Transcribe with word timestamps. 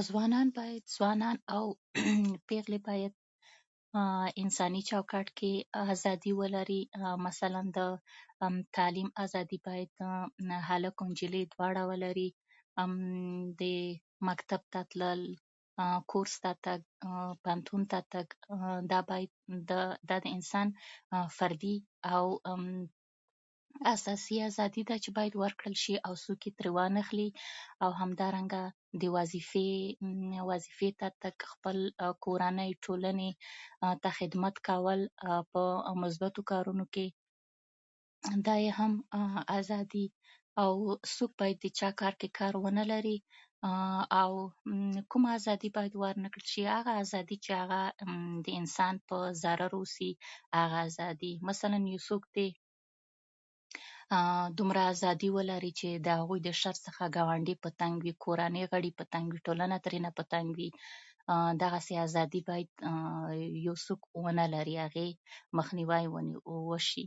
افغانان 0.00 0.46
باید، 0.58 0.82
ځوانان 0.94 1.36
او 1.56 1.64
پیغلې 2.48 2.80
باید 2.88 3.12
انساني 4.44 4.82
چوکاټ 4.90 5.28
کې 5.40 5.52
ازادي 5.94 6.32
ولري؛ 6.40 6.82
مثلا 7.26 7.62
د 7.78 7.80
تعليم 8.78 9.08
ازادي 9.24 9.58
باید 9.66 9.90
هلک 10.68 10.94
او 11.00 11.06
نجلۍ 11.14 11.44
دواړه 11.52 11.82
ولري. 11.92 12.28
دې 13.60 13.78
مکتب 14.28 14.62
ته 14.74 14.80
تلل، 14.92 15.22
کورس 16.10 16.34
ته 16.44 16.52
تګ، 16.66 16.80
پوهنتون 17.42 17.82
ته 17.94 18.00
تګ، 18.14 18.28
دا 18.92 19.00
باید، 19.10 19.30
دا 19.72 19.82
د 20.26 20.28
انسان 20.36 20.68
فردي 21.38 21.74
اساسي 23.94 24.36
ازادي 24.48 24.82
ده 24.88 24.96
چې 25.02 25.10
باید 25.18 25.34
ورکړل 25.42 25.76
شي، 25.82 25.96
او 26.06 26.12
څوک 26.24 26.40
یې 26.44 26.52
ترې 26.58 26.70
وان 26.76 26.92
هخلي. 27.02 27.28
او 27.82 27.90
همدارنګه 28.00 28.62
د 29.00 29.02
وظیفې 29.18 30.90
ته 31.00 31.08
تګ، 31.22 31.36
او 31.44 31.46
خپلې 31.52 31.86
کورنۍ 32.24 32.70
او 32.74 32.80
ټولنې 32.84 33.30
ته 34.02 34.10
خدمت 34.22 34.56
کول 34.70 35.00
په 35.52 35.62
مثبتو 36.06 36.40
کارونو 36.54 36.84
کې، 36.94 37.06
دا 38.48 38.56
یې 38.64 38.72
هم 38.78 38.92
ازادي، 39.58 40.06
او 40.62 40.72
څوک 41.14 41.30
باید 41.40 41.56
د 41.64 41.70
چا 41.78 41.88
کار 42.00 42.12
کې 42.20 42.28
کار 42.38 42.54
ونه 42.64 42.82
لري. 42.94 43.18
او 44.20 44.28
کومه 45.12 45.28
ازادي 45.38 45.68
باید 45.76 45.94
ورنه 46.02 46.28
کړل 46.34 46.46
شي؟ 46.54 46.62
هغه 46.76 46.92
ازادي 47.02 47.36
چې 47.44 47.52
هغه 47.60 47.80
د 48.48 48.58
انسان 48.60 48.94
پ 49.12 49.20
ضرر 49.42 49.72
اوسي. 49.78 50.08
هغه 50.58 50.78
ازادي 50.88 51.30
مثلا، 51.50 51.78
یو 51.94 52.00
څوک 52.10 52.24
دي 52.38 52.48
دومره 54.60 54.82
ازادي 54.92 55.28
ولري 55.36 55.72
چې 55.80 55.90
د 56.10 56.20
هغوی 56.22 56.40
د 56.48 56.58
شر 56.62 56.76
څخه 56.84 57.04
ګاونډي 57.16 57.54
په 57.64 57.70
تنګ 57.80 57.96
وي، 58.04 58.12
کورنۍ 58.26 58.64
غړي 58.72 58.90
په 58.98 59.04
تنګ 59.12 59.26
وي، 59.32 59.40
ټولنه 59.46 59.76
ترینه 59.86 60.10
په 60.18 60.24
تنګ 60.32 60.48
وي. 60.58 60.68
داسې 61.64 61.92
ازادي 62.06 62.40
باید 62.52 62.68
څوک 63.86 64.00
ونه 64.24 64.44
لري؛ 64.54 64.76
هغې 64.84 65.08
مخنیوی 65.60 66.04
ونې 66.14 66.34
وشي. 66.70 67.04